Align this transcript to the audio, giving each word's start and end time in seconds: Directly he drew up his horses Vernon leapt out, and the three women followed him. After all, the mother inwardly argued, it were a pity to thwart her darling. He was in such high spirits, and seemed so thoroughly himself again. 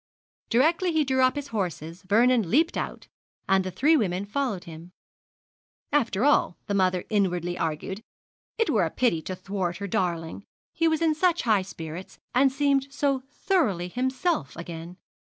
Directly 0.49 0.91
he 0.91 1.03
drew 1.03 1.21
up 1.21 1.35
his 1.35 1.49
horses 1.49 2.01
Vernon 2.01 2.49
leapt 2.49 2.75
out, 2.75 3.07
and 3.47 3.63
the 3.63 3.69
three 3.69 3.95
women 3.95 4.25
followed 4.25 4.63
him. 4.63 4.93
After 5.91 6.25
all, 6.25 6.57
the 6.65 6.73
mother 6.73 7.05
inwardly 7.11 7.55
argued, 7.55 8.01
it 8.57 8.71
were 8.71 8.83
a 8.83 8.89
pity 8.89 9.21
to 9.21 9.35
thwart 9.35 9.77
her 9.77 9.85
darling. 9.85 10.43
He 10.73 10.87
was 10.87 11.03
in 11.03 11.13
such 11.13 11.43
high 11.43 11.61
spirits, 11.61 12.17
and 12.33 12.51
seemed 12.51 12.91
so 12.91 13.21
thoroughly 13.29 13.89
himself 13.89 14.55
again. 14.55 14.97